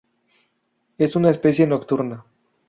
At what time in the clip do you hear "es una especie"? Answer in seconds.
0.97-1.67